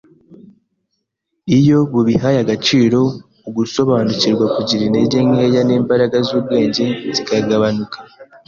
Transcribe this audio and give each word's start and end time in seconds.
iyo 1.57 1.79
bubihaye 1.91 2.37
agaciro, 2.45 2.99
ugusobanukirwa 3.49 4.45
kugira 4.55 4.81
intege 4.85 5.17
nkeya 5.27 5.61
n’imbaraga 5.67 6.17
z’ubwenge 6.27 6.85
zikagabanuka. 7.15 7.97